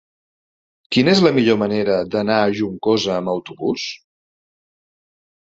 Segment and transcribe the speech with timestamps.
[0.95, 3.87] Quina és la millor manera d'anar a Juncosa amb autobús?